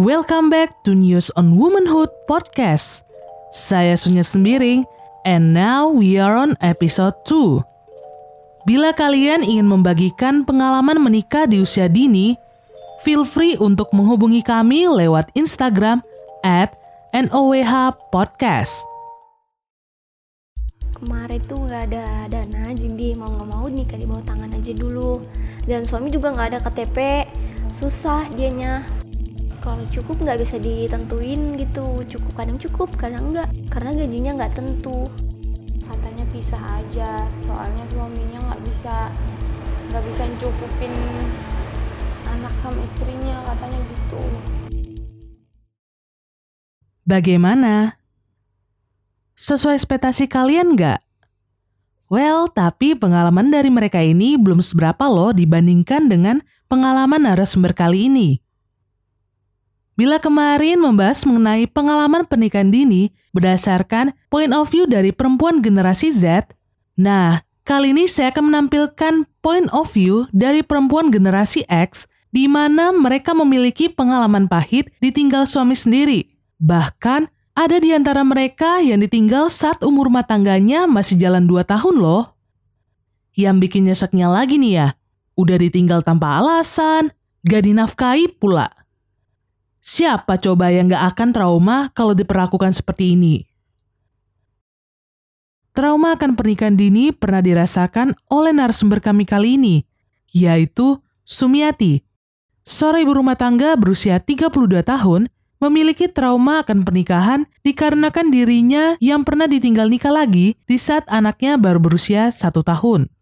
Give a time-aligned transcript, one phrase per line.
[0.00, 3.04] Welcome back to News on Womanhood Podcast.
[3.52, 4.88] Saya Sunya Sembiring,
[5.28, 7.60] and now we are on episode 2.
[8.64, 12.32] Bila kalian ingin membagikan pengalaman menikah di usia dini,
[13.04, 16.00] feel free untuk menghubungi kami lewat Instagram
[16.40, 16.72] at
[17.12, 18.88] NOWH Podcast.
[21.00, 25.24] kemarin tuh nggak ada dana jadi mau nggak mau nikah di bawah tangan aja dulu
[25.64, 27.24] dan suami juga nggak ada KTP
[27.72, 28.84] susah dianya
[29.60, 35.04] kalau cukup nggak bisa ditentuin gitu cukup kadang cukup kadang enggak karena gajinya nggak tentu
[35.84, 39.12] katanya pisah aja soalnya suaminya nggak bisa
[39.92, 40.92] nggak bisa cukupin
[42.24, 44.22] anak sama istrinya katanya gitu
[47.10, 47.98] Bagaimana?
[49.34, 51.02] Sesuai ekspektasi kalian nggak?
[52.06, 56.38] Well, tapi pengalaman dari mereka ini belum seberapa loh dibandingkan dengan
[56.70, 58.38] pengalaman narasumber kali ini.
[60.00, 66.56] Bila kemarin membahas mengenai pengalaman pernikahan dini berdasarkan point of view dari perempuan generasi Z,
[66.96, 72.96] nah, kali ini saya akan menampilkan point of view dari perempuan generasi X di mana
[72.96, 76.32] mereka memiliki pengalaman pahit ditinggal suami sendiri.
[76.56, 82.00] Bahkan ada di antara mereka yang ditinggal saat umur rumah tangganya masih jalan 2 tahun
[82.00, 82.40] loh.
[83.36, 84.88] Yang bikin nyeseknya lagi nih ya,
[85.36, 87.12] udah ditinggal tanpa alasan,
[87.44, 88.79] gak dinafkahi pula.
[90.00, 93.44] Siapa coba yang gak akan trauma kalau diperlakukan seperti ini?
[95.76, 99.84] Trauma akan pernikahan dini pernah dirasakan oleh narasumber kami kali ini,
[100.32, 100.96] yaitu
[101.28, 102.00] Sumiati.
[102.64, 105.28] Seorang ibu rumah tangga berusia 32 tahun
[105.60, 111.76] memiliki trauma akan pernikahan dikarenakan dirinya yang pernah ditinggal nikah lagi di saat anaknya baru
[111.76, 113.12] berusia satu tahun.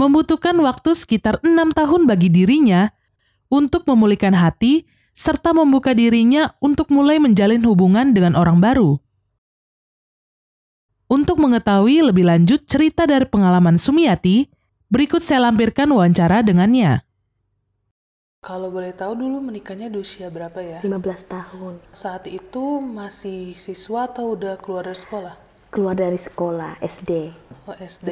[0.00, 2.88] Membutuhkan waktu sekitar enam tahun bagi dirinya
[3.52, 9.02] untuk memulihkan hati serta membuka dirinya untuk mulai menjalin hubungan dengan orang baru.
[11.10, 14.46] Untuk mengetahui lebih lanjut cerita dari pengalaman Sumiati,
[14.86, 17.02] berikut saya lampirkan wawancara dengannya.
[18.38, 20.78] Kalau boleh tahu dulu menikahnya di usia berapa ya?
[20.86, 20.94] 15
[21.26, 25.34] tahun Saat itu masih siswa atau udah keluar dari sekolah?
[25.68, 27.34] keluar dari sekolah SD
[27.68, 28.08] Oh SD.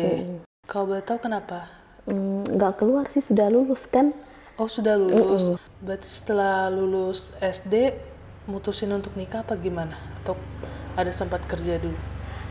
[0.68, 1.70] Kalau boleh tahu kenapa?
[2.04, 4.12] Hmm, nggak keluar sih sudah lulus kan
[4.56, 5.60] Oh sudah lulus.
[5.84, 7.92] Berarti setelah lulus SD
[8.48, 10.00] mutusin untuk nikah apa gimana?
[10.24, 10.36] Atau
[10.96, 11.96] ada sempat kerja dulu?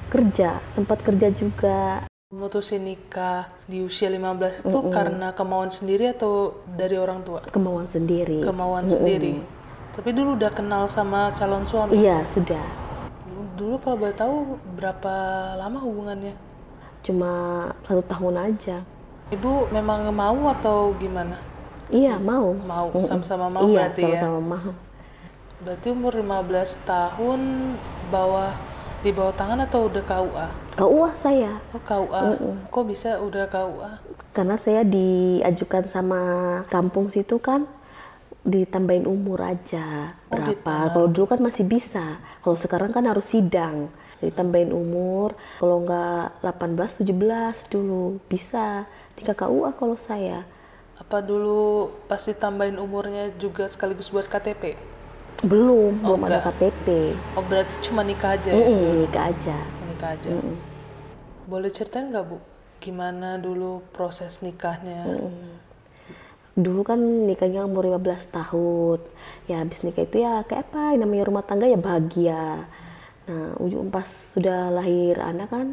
[0.05, 6.93] kerja sempat kerja juga Mutusin nikah di usia 15 itu karena kemauan sendiri atau dari
[6.97, 7.41] orang tua?
[7.49, 9.41] kemauan sendiri Kemauan sendiri.
[9.97, 11.97] Tapi dulu udah kenal sama calon suami.
[11.97, 12.61] iya sudah
[13.57, 14.35] Dulu kalau boleh tahu
[14.77, 15.13] berapa
[15.57, 16.37] lama hubungannya?
[17.01, 17.31] cuma
[17.85, 18.77] satu tahun aja
[19.33, 21.37] Ibu memang mau atau gimana?
[21.91, 22.55] Iya mau.
[22.55, 24.19] Mau, sama-sama mau iya berarti ya?
[24.21, 24.71] sama-sama mau.
[25.65, 27.41] Berarti umur 15 tahun
[28.13, 28.51] bawah
[29.01, 30.47] di bawah tangan atau udah KUA?
[30.75, 31.53] KUA saya.
[31.73, 32.23] Oh KUA,
[32.69, 33.91] kok bisa udah KUA?
[34.35, 36.21] karena saya diajukan sama
[36.67, 37.63] kampung situ kan
[38.43, 40.13] ditambahin umur aja.
[40.29, 40.91] Oh, berapa?
[40.91, 42.19] kalau dulu kan masih bisa.
[42.43, 43.89] Kalau sekarang kan harus sidang.
[44.21, 45.33] Ditambahin umur.
[45.57, 48.21] Kalau nggak 18 17 dulu.
[48.29, 48.85] Bisa.
[49.17, 50.45] Di KUA kalau saya
[50.95, 54.79] Apa dulu pas ditambahin umurnya juga sekaligus buat KTP?
[55.43, 56.55] belum Oh, belum ada enggak.
[56.55, 56.87] KTP
[57.35, 58.55] Oh berarti cuma nikah aja ya?
[58.55, 59.57] Mm-mm, nikah aja
[59.91, 60.29] Nikah aja.
[61.45, 62.37] Boleh ceritain nggak Bu?
[62.79, 65.03] Gimana dulu proses nikahnya?
[66.55, 69.03] dulu kan nikahnya umur 15 tahun
[69.51, 72.63] ya habis nikah itu ya kayak apa namanya rumah tangga ya bahagia
[73.27, 75.67] nah ujung pas sudah lahir anak kan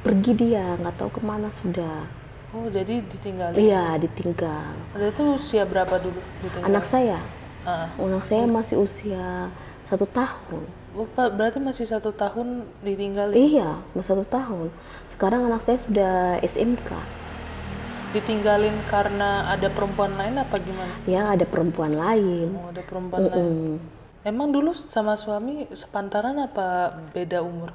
[0.00, 2.08] pergi dia nggak tahu ke mana sudah
[2.52, 3.56] Oh jadi ditinggalin?
[3.56, 6.68] iya ditinggal Ada itu usia berapa dulu ditinggal?
[6.68, 7.18] anak saya
[7.62, 7.88] Ah.
[7.96, 9.48] anak saya masih usia
[9.86, 13.32] satu tahun Oh, berarti masih satu tahun ditinggalin?
[13.32, 14.68] iya masih satu tahun
[15.08, 16.90] sekarang anak saya sudah SMK
[18.12, 20.92] Ditinggalin karena ada perempuan lain apa gimana?
[21.08, 23.40] ya ada perempuan lain Oh, ada perempuan lain.
[23.40, 23.76] Mm.
[24.22, 27.72] Emang dulu sama suami sepantaran apa beda umur?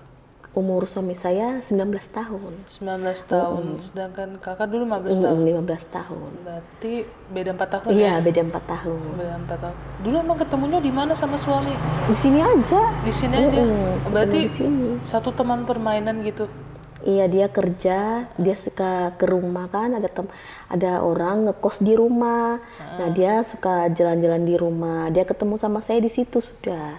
[0.57, 1.77] Umur suami saya 19
[2.09, 5.37] tahun 19 tahun, sedangkan kakak dulu 15 tahun.
[5.37, 6.93] Mm, 15 tahun Berarti
[7.29, 8.25] beda 4 tahun iya ya?
[8.25, 9.75] beda empat tahun Beda 4 tahun.
[10.01, 11.77] Dulu emang ketemunya di mana sama suami?
[12.09, 13.61] di sini aja Di sini aja.
[13.61, 14.87] Mm-mm, Berarti di sini.
[15.05, 16.49] satu teman permainan gitu.
[16.97, 17.99] Iya dia kerja,
[18.35, 20.25] dia suka ke rumah kan ada tem
[20.67, 22.57] ada orang ngekos di rumah.
[22.97, 25.07] Nah dia suka jalan-jalan di rumah.
[25.13, 26.97] Dia ketemu sama saya di situ sudah.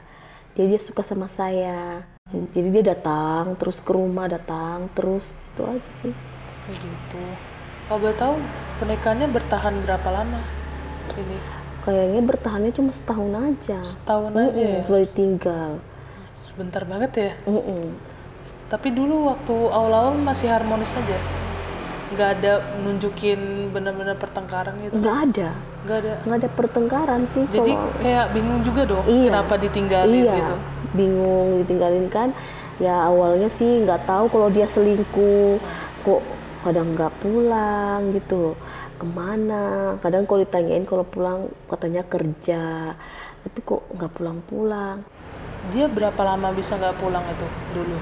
[0.54, 2.06] Dia dia suka sama saya.
[2.28, 6.12] Jadi dia datang terus ke rumah datang terus itu aja sih.
[6.68, 7.22] Kayak gitu.
[7.88, 8.34] Kalau boleh tahu
[8.78, 10.40] pernikahannya bertahan berapa lama?
[11.16, 11.36] Ini
[11.88, 14.80] kayaknya bertahannya cuma setahun aja Setahun aja Mm-mm, ya?
[14.84, 15.70] setelah ditinggal
[16.44, 17.32] Sebentar banget ya.
[17.48, 17.96] Mm-mm.
[18.68, 21.16] Tapi dulu waktu awal-awal masih harmonis aja.
[22.12, 22.52] Nggak ada
[22.84, 24.94] nunjukin benar-benar pertengkaran gitu.
[24.94, 25.48] nggak ada
[25.84, 26.14] Nggak ada.
[26.22, 29.26] nggak ada pertengkaran sih Jadi kalau kayak bingung juga dong Iya.
[29.30, 30.54] kenapa ditinggalin iya gitu.
[30.90, 32.28] bingung ditinggalin kan
[32.78, 35.58] ya awalnya sih nggak tahu kalau dia selingkuh
[36.00, 36.22] kok
[36.60, 38.54] kadang nggak pulang gitu
[38.94, 39.64] ke mana
[39.98, 42.94] kadang kalau ditanyain kalau pulang katanya kerja
[43.40, 45.02] tapi kok nggak pulang-pulang
[45.68, 47.98] Dia berapa lama bisa nggak pulang itu dulu?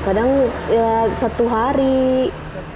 [0.00, 0.28] kadang
[0.66, 2.32] ya satu hari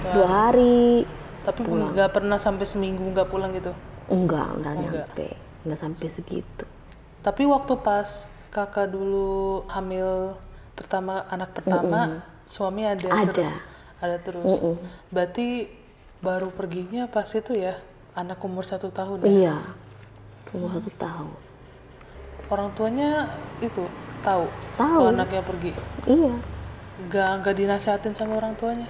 [0.07, 1.09] dua hari
[1.45, 1.93] Tapi Pulang.
[1.93, 3.69] nggak pernah sampai seminggu nggak pulang gitu.
[4.05, 5.27] enggak enggak Oh, nyampe
[5.61, 6.65] enggak sampai segitu
[7.21, 8.05] Tapi waktu pas
[8.49, 10.37] kakak dulu hamil
[10.73, 13.61] pertama anak pertama, suami ada ada ter-
[13.97, 14.59] ada terus.
[14.59, 14.75] Mm-mm.
[15.09, 15.69] Berarti
[16.19, 17.77] baru perginya pas itu ya
[18.13, 19.27] anak umur satu tahun ya.
[19.27, 19.55] iya
[20.49, 21.29] umur satu tahun
[22.45, 23.25] Orang tuanya
[23.57, 23.89] itu
[24.21, 24.45] tahu
[24.77, 25.09] Tahu.
[25.09, 25.71] anaknya pergi.
[26.05, 26.33] iya
[27.01, 28.87] Nggak nggak dinasehatin sama orang tuanya.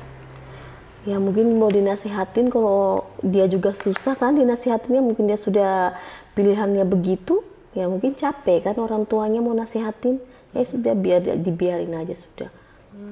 [1.05, 5.93] Ya mungkin mau dinasihatin kalau dia juga susah kan dinasihatinnya mungkin dia sudah
[6.33, 7.45] pilihannya begitu
[7.77, 10.17] ya mungkin capek kan orang tuanya mau nasihatin
[10.51, 12.49] ya sudah biar dibiarin aja sudah.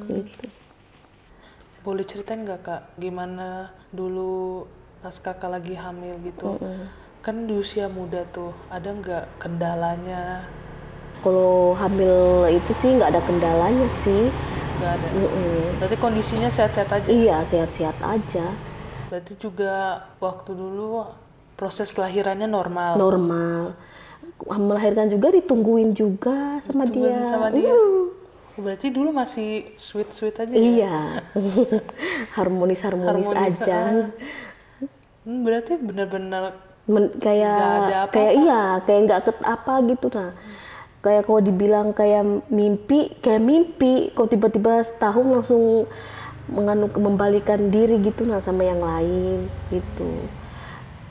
[0.09, 0.47] Gitu.
[1.83, 4.63] Boleh ceritain nggak kak gimana dulu
[5.03, 6.55] pas kakak lagi hamil gitu?
[7.19, 10.47] Kan di usia muda tuh ada nggak kendalanya?
[11.23, 14.27] kalau hamil itu sih nggak ada kendalanya sih
[14.79, 15.07] Nggak ada.
[15.13, 15.77] Mm-mm.
[15.79, 17.09] Berarti kondisinya sehat-sehat aja.
[17.09, 18.45] iya sehat-sehat aja
[19.09, 21.05] Berarti juga waktu dulu
[21.53, 22.97] proses lahirannya normal.
[22.97, 23.77] normal
[24.43, 27.71] melahirkan juga ditungguin juga sama Ditungguin dia sama dia.
[27.71, 28.03] Mm.
[28.53, 30.57] Berarti dulu masih sweet-sweet aja ya?
[30.57, 30.97] iya
[32.37, 34.07] harmonis harmonis Harmonis, aja ah.
[35.23, 36.43] Hmm, berarti benar-benar
[36.83, 40.31] Men- kayak ada kayak iya kayak nggak ket apa gitu nah
[41.03, 45.85] kayak kalau dibilang kayak mimpi kayak mimpi kok tiba-tiba setahun langsung
[46.47, 50.27] menganu membalikan diri gitu nah sama yang lain gitu.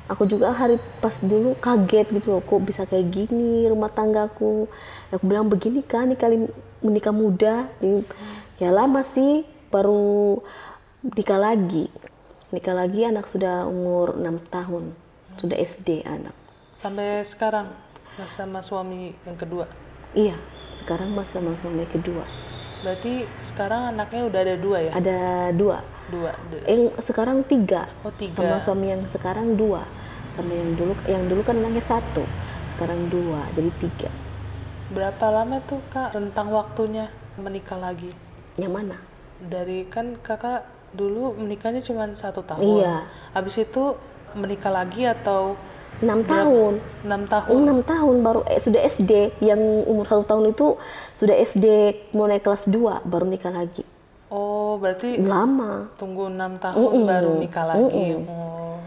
[0.09, 4.69] Aku juga hari pas dulu kaget gitu loh kok bisa kayak gini rumah tanggaku.
[5.13, 6.37] Aku bilang begini kan ini kali
[6.81, 7.69] menikah muda.
[8.61, 10.41] Ya lama sih baru
[11.05, 11.89] nikah lagi.
[12.53, 14.93] Nikah lagi anak sudah umur enam tahun
[15.41, 16.37] sudah SD anak.
[16.85, 17.73] Sampai sekarang
[18.29, 19.65] sama suami yang kedua.
[20.13, 20.37] iya
[20.77, 22.25] sekarang masa masa suami kedua
[22.83, 24.93] Berarti sekarang anaknya udah ada dua ya?
[24.93, 25.19] ada
[25.55, 25.79] dua
[26.11, 26.35] Dua.
[26.69, 28.37] Yang sekarang tiga Oh tiga.
[28.37, 29.87] sama suami yang sekarang dua
[30.35, 32.27] sama yang dulu yang dulu kan anaknya satu
[32.75, 34.11] sekarang dua jadi tiga
[34.93, 37.09] Berapa lama tuh kak rentang waktunya
[37.41, 38.13] menikah lagi?
[38.61, 39.01] yang mana
[39.41, 42.61] Dari kan kakak dulu menikahnya cuma satu tahun.
[42.61, 43.09] Iya.
[43.33, 43.97] Habis itu
[44.37, 45.57] menikah lagi atau
[46.01, 46.73] enam tahun.
[47.05, 47.57] Enam tahun?
[47.59, 49.13] enam tahun baru eh, sudah SD
[49.45, 50.79] yang umur satu tahun itu
[51.19, 51.67] sudah SD
[52.17, 53.85] mau naik kelas 2 baru nikah lagi.
[54.33, 55.93] Oh berarti lama.
[56.01, 58.25] tunggu enam tahun baru nikah lagi.
[58.25, 58.81] Oh.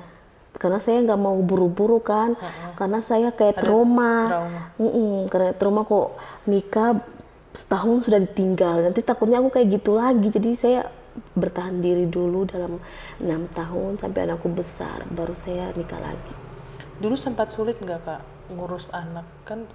[0.58, 2.34] Karena saya nggak mau buru-buru kan.
[2.80, 4.62] Karena saya kayak trauma, trauma.
[4.82, 6.18] Mm-mm, karena trauma kok
[6.50, 6.98] nikah
[7.54, 8.82] setahun sudah ditinggal.
[8.82, 10.32] Nanti takutnya aku kayak gitu lagi.
[10.34, 10.90] Jadi saya
[11.36, 12.80] bertahan diri dulu dalam
[13.24, 16.45] enam tahun sampai anakku besar baru saya nikah lagi
[17.00, 18.22] Dulu sempat sulit nggak kak
[18.52, 19.26] ngurus anak?
[19.44, 19.68] Kan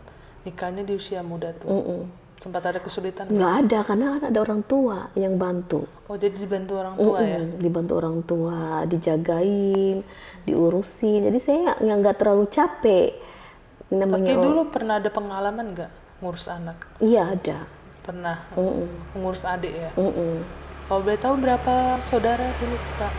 [0.43, 1.69] nikahnya di usia muda tuh.
[1.69, 2.03] Mm-mm.
[2.41, 3.29] Sempat ada kesulitan?
[3.29, 7.37] nggak ada karena kan ada orang tua yang bantu Oh jadi dibantu orang tua ya?
[7.37, 8.59] Mm-mm, dibantu orang tua
[8.89, 10.01] dijagain
[10.49, 15.91] diurusin jadi saya nggak nggak terlalu capek Tapi namanya oh, dulu pernah ada pengalaman nggak
[16.25, 16.81] ngurus anak?
[17.05, 17.69] iya ada
[18.01, 18.89] Pernah Mm-mm,
[19.21, 19.93] ngurus adik ya?
[20.01, 20.41] mm-mm.
[20.89, 23.13] Kalau boleh tahu berapa saudara dulu kak?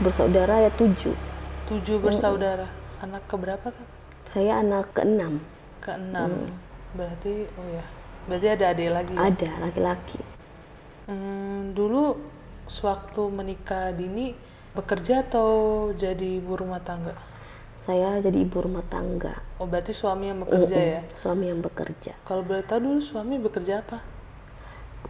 [0.00, 1.12] bersaudara ya tujuh
[1.68, 2.72] Tujuh bersaudara.
[3.00, 3.88] Anak keberapa kak?
[4.30, 5.40] saya anak keenam
[5.80, 6.52] Keenam.
[6.94, 7.84] Berarti oh ya.
[8.28, 9.14] Berarti ada adik lagi.
[9.16, 9.20] ya?
[9.26, 10.20] ada laki-laki
[11.10, 12.14] Hmm, dulu
[12.70, 14.36] sewaktu menikah dini
[14.76, 15.48] bekerja atau
[15.98, 17.16] jadi ibu rumah tangga?
[17.80, 21.02] saya jadi ibu rumah tangga Oh berarti suami yang bekerja Mm-mm, ya?
[21.18, 23.98] suami yang bekerja Kalau boleh tahu dulu suami bekerja apa?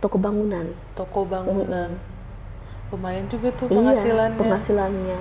[0.01, 1.91] toko bangunan Toko bangunan.
[2.91, 3.77] Lumayan juga tuh iya
[4.39, 5.19] penghasilannya.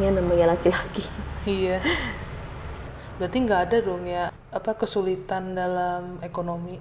[0.00, 1.04] Penghasilannya ya namanya laki-laki
[1.48, 1.80] Iya.
[3.16, 6.76] Berarti nggak ada dong ya apa kesulitan dalam ekonomi?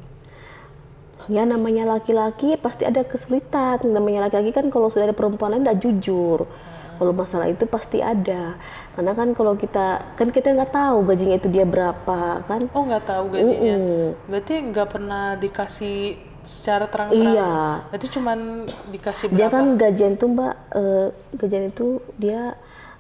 [1.28, 5.84] ya namanya laki-laki pasti ada kesulitan namanya laki-laki kan kalau sudah ada perempuan lain tidak
[5.84, 6.48] jujur
[6.96, 8.56] kalau masalah itu pasti ada
[8.96, 13.04] karena kan kalau kita kan kita nggak tahu gajinya itu dia berapa kan Oh nggak
[13.04, 13.76] tahu gajinya.
[13.76, 14.32] Mm-mm.
[14.32, 15.98] Berarti nggak pernah dikasih
[16.40, 17.36] secara terang-terang.
[17.36, 17.52] Iya.
[17.92, 18.40] Berarti cuman
[18.88, 19.38] dikasih berapa?
[19.38, 22.56] dia kan gajian tuh mbak eh, gajian itu dia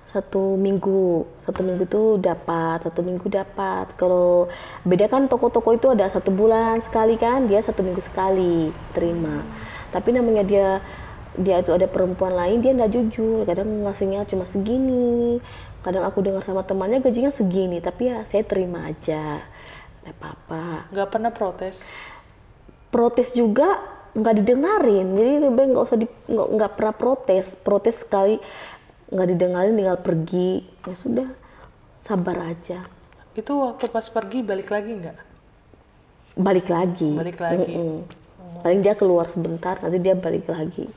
[0.10, 3.94] satu minggu satu minggu tuh dapat satu minggu dapat.
[3.94, 4.50] Kalau
[4.82, 9.46] beda kan toko-toko itu ada satu bulan sekali kan dia satu minggu sekali terima.
[9.94, 10.68] Tapi namanya dia
[11.38, 13.46] dia itu ada perempuan lain dia nggak jujur.
[13.46, 15.38] Kadang ngasihnya cuma segini.
[15.86, 19.46] Kadang aku dengar sama temannya gajinya segini tapi ya saya terima aja.
[20.01, 20.89] Nggak apa-apa.
[20.89, 21.86] Nggak pernah protes?
[22.89, 23.78] Protes juga
[24.18, 25.08] nggak didengarin.
[25.13, 27.46] Jadi lebih nggak usah di, nggak nggak pernah protes.
[27.62, 28.42] Protes sekali
[29.10, 30.63] nggak didengarin tinggal pergi.
[30.86, 31.28] Ya sudah
[32.06, 32.86] sabar aja.
[33.38, 35.18] Itu waktu pas pergi balik lagi nggak?
[36.39, 37.12] Balik lagi.
[37.13, 37.74] Balik lagi.
[37.74, 38.01] Mm-mm.
[38.60, 40.89] paling dia keluar sebentar nanti dia balik lagi.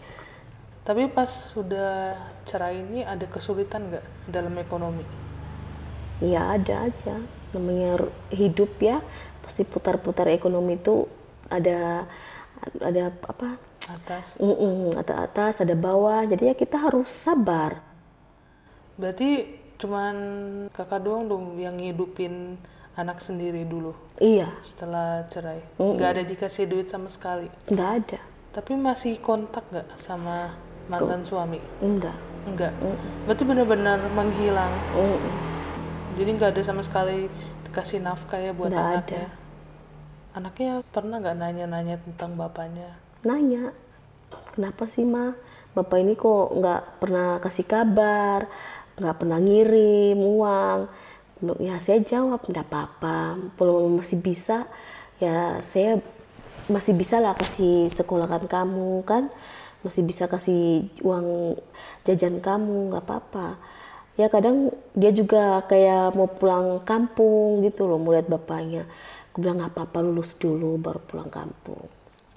[0.83, 5.07] Tapi pas sudah cerai ini ada kesulitan nggak dalam ekonomi?
[6.19, 7.23] Ya ada aja.
[7.55, 8.03] Namanya
[8.35, 8.99] hidup ya.
[9.47, 11.07] Pasti putar-putar ekonomi itu
[11.47, 12.09] ada
[12.83, 13.61] ada apa?
[13.87, 14.41] Atas.
[14.43, 16.27] Mm-mm, atas atas ada bawah.
[16.27, 17.92] Jadi ya kita harus sabar
[19.03, 19.51] berarti
[19.83, 20.15] cuman
[20.71, 22.55] kakak doang dong yang ngidupin
[22.95, 23.91] anak sendiri dulu?
[24.23, 24.55] Iya.
[24.63, 25.59] Setelah cerai?
[25.83, 27.51] Nggak ada dikasih duit sama sekali?
[27.67, 28.21] Nggak ada.
[28.55, 30.55] Tapi masih kontak nggak sama
[30.87, 31.59] mantan suami?
[31.83, 32.75] Enggak enggak
[33.23, 34.75] berarti benar-benar menghilang?
[34.99, 35.35] Mm-mm.
[36.19, 37.31] jadi nggak ada sama sekali
[37.65, 39.27] dikasih nafkah ya buat Nggak anaknya?
[40.35, 42.99] anaknya pernah nggak nanya-nanya tentang bapaknya?
[43.23, 43.73] Nanya.
[44.53, 45.33] Kenapa sih ma?
[45.73, 48.45] Bapak ini kok nggak pernah kasih kabar
[48.99, 50.81] nggak pernah ngirim uang.
[51.59, 54.69] Ya saya jawab nggak apa-apa belum masih bisa.
[55.19, 55.99] Ya saya
[56.71, 59.33] masih bisa lah kasih sekolahkan kamu kan?
[59.83, 61.59] Masih bisa kasih uang
[62.07, 63.59] jajan kamu nggak apa-apa.
[64.15, 68.87] Ya kadang dia juga kayak mau pulang kampung gitu loh mau lihat bapaknya.
[69.33, 71.89] Aku bilang nggak apa-apa lulus dulu baru pulang kampung.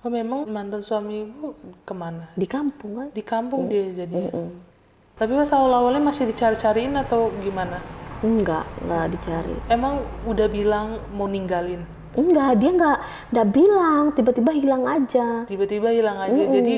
[0.05, 2.29] Oh memang mantan suami ibu ke mana?
[2.38, 3.07] Di kampung kan?
[3.09, 4.13] Di kampung dia jadi?
[4.13, 4.75] Mm-mm.
[5.15, 7.79] Tapi pas awal-awalnya masih dicari-cariin atau gimana?
[8.19, 9.55] Enggak enggak dicari.
[9.72, 11.88] Emang udah bilang mau ninggalin?
[12.19, 13.00] Enggak dia enggak
[13.31, 14.03] enggak bilang.
[14.12, 15.27] Tiba-tiba hilang aja.
[15.48, 16.43] Tiba-tiba hilang aja.
[16.51, 16.75] Jadi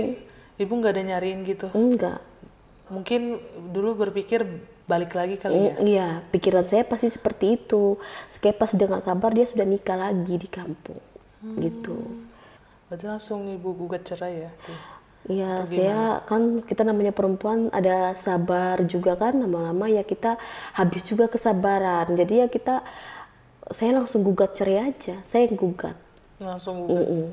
[0.61, 1.67] ibu nggak ada nyariin gitu?
[1.73, 2.21] Enggak.
[2.93, 3.41] Mungkin
[3.73, 4.45] dulu berpikir
[4.85, 5.73] balik lagi kali ya?
[5.75, 7.97] Mm, iya pikiran saya pasti seperti itu.
[8.29, 11.01] Sekali pas dengar kabar dia sudah nikah lagi di kampung.
[11.57, 11.97] Gitu.
[12.85, 14.51] Berarti langsung ibu gugat cerai ya
[15.27, 20.39] Iya, saya kan kita namanya perempuan ada sabar juga kan lama-lama ya kita
[20.71, 22.15] habis juga kesabaran.
[22.15, 22.79] Jadi ya kita
[23.69, 25.19] saya langsung gugat cerai aja.
[25.27, 25.95] Saya yang gugat.
[26.37, 27.25] langsung gugat Mm-mm.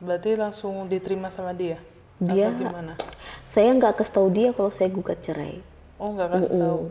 [0.00, 1.76] berarti langsung diterima sama dia
[2.16, 2.92] Dia- atau gimana
[3.44, 5.60] Saya nggak kasih tahu dia kalau saya gugat cerai.
[6.00, 6.82] oh nggak kasih tahu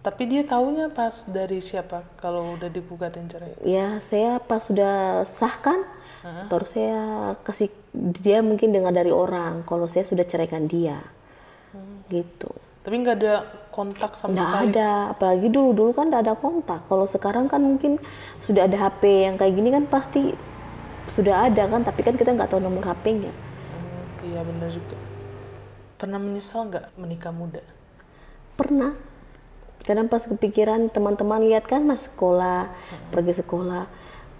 [0.00, 5.52] tapi dia taunya pas dari siapa kalau udah digugatin cerai Ya, saya pas sudah sah
[5.60, 5.84] kan,
[6.24, 7.02] baru saya
[7.44, 11.00] kasih dia mungkin dengar dari orang kalau saya sudah ceraikan dia.
[12.08, 12.48] Gitu.
[12.84, 13.34] tapi nggak ada
[13.72, 16.84] kontak sama Nggak sekali ada, apalagi dulu-dulu kan nggak ada kontak.
[16.84, 17.96] Kalau sekarang kan mungkin
[18.44, 20.36] sudah ada HP yang kayak gini kan pasti
[21.08, 23.32] sudah ada kan, tapi kan kita nggak tahu nomor HP-nya.
[23.32, 25.14] Hmm, iya benar juga
[26.04, 27.64] pernah menyesal nggak menikah muda
[28.60, 28.92] Pernah.
[29.88, 32.70] Kadang pas kepikiran teman-teman lihat kan mas sekolah,
[33.10, 33.88] pergi sekolah.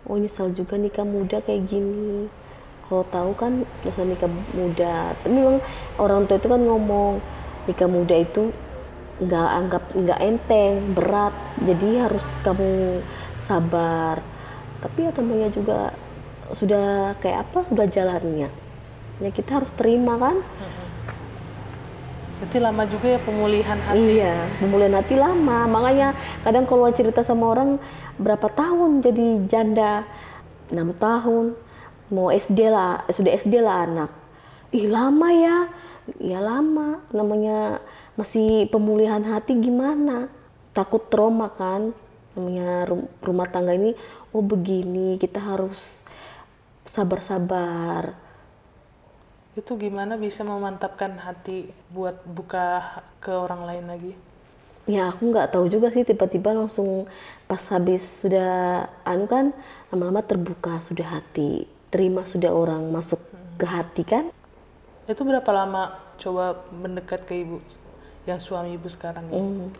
[0.04, 2.28] Oh nyesal juga nikah muda kayak gini.
[2.84, 5.16] Kalau tahu kan dosa nikah muda.
[5.16, 5.64] Tapi memang
[5.96, 7.24] orang tua itu kan ngomong
[7.64, 8.52] nikah muda itu
[9.24, 11.32] nggak anggap nggak enteng, berat.
[11.64, 13.00] Jadi harus kamu
[13.40, 14.20] sabar.
[14.84, 15.96] Tapi ya namanya juga
[16.52, 17.64] sudah kayak apa?
[17.72, 18.52] Sudah jalannya.
[19.24, 20.36] Ya kita harus terima kan?
[22.40, 25.58] Berarti lama juga ya pemulihan hati Iya, pemulihan hati lama.
[25.70, 26.08] Makanya
[26.42, 27.78] kadang kalau cerita sama orang
[28.18, 30.04] berapa tahun jadi janda,
[30.70, 31.54] enam tahun,
[32.10, 34.10] mau SD lah, sudah SD lah anak.
[34.74, 35.56] Ih lama ya,
[36.18, 37.00] ya lama.
[37.14, 37.78] Namanya
[38.18, 40.26] masih pemulihan hati gimana?
[40.74, 41.94] Takut trauma kan?
[42.34, 43.94] Namanya rum- rumah tangga ini,
[44.34, 45.78] oh begini, kita harus
[46.86, 48.23] sabar-sabar.
[49.54, 52.66] Itu gimana bisa memantapkan hati buat buka
[53.22, 54.12] ke orang lain lagi?
[54.84, 57.08] Ya aku nggak tahu juga sih tiba-tiba langsung
[57.48, 59.56] pas habis sudah anu kan
[59.88, 63.16] lama-lama terbuka sudah hati terima sudah orang masuk
[63.56, 64.28] ke hati kan?
[65.08, 67.62] Itu berapa lama coba mendekat ke ibu
[68.28, 69.40] yang suami ibu sekarang ini?
[69.40, 69.72] Hmm,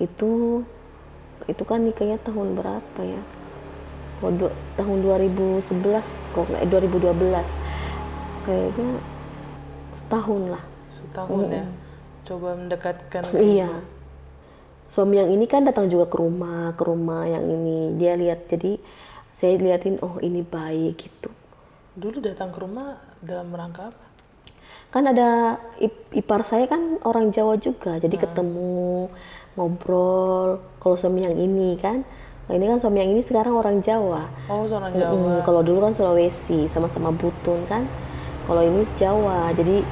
[0.00, 0.62] itu
[1.50, 3.22] itu kan nikahnya tahun berapa ya?
[4.24, 7.48] Oh, du- tahun 2011 kok nggak eh, 2012
[8.48, 8.88] kayaknya
[9.96, 10.64] setahun lah.
[10.92, 11.66] Setahun ya?
[12.26, 13.70] Coba mendekatkan ke iya.
[14.90, 17.94] suami yang ini kan datang juga ke rumah ke rumah yang ini.
[17.98, 18.78] Dia lihat jadi
[19.36, 21.30] saya liatin oh ini baik gitu.
[21.96, 24.04] Dulu datang ke rumah dalam rangka apa?
[24.90, 29.10] Kan ada ip- ipar saya kan orang Jawa juga jadi ketemu
[29.58, 30.62] ngobrol.
[30.80, 32.06] Kalau suami yang ini kan
[32.46, 34.30] nah ini kan suami yang ini sekarang orang Jawa.
[34.46, 35.42] Oh, Mm-mm, Jawa.
[35.42, 37.90] kalau dulu kan Sulawesi sama-sama Butun kan
[38.46, 39.82] kalau ini Jawa jadi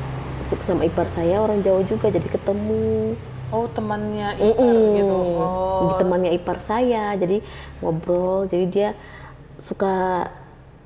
[0.62, 3.18] sama ipar saya orang Jawa juga jadi ketemu
[3.54, 4.99] Oh, temannya ipar Mm-mm.
[4.99, 5.14] gitu.
[5.38, 5.94] Oh.
[5.94, 7.38] temannya ipar saya jadi
[7.78, 8.88] ngobrol jadi dia
[9.62, 10.26] suka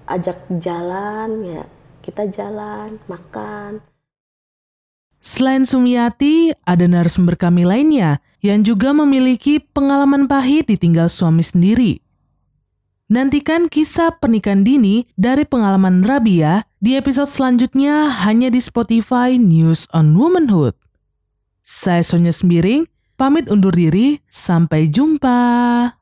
[0.04, 1.62] ajak jalan ya
[2.04, 3.80] kita jalan makan
[5.18, 11.98] Selain Sumiati, ada narasumber kami lainnya yang juga memiliki pengalaman pahit ditinggal suami sendiri.
[13.08, 20.12] Nantikan kisah pernikahan dini dari pengalaman Rabia di episode selanjutnya hanya di Spotify News on
[20.12, 20.76] Womanhood.
[21.64, 22.84] Saya Sonya Sembiring,
[23.16, 25.97] pamit undur diri, sampai jumpa.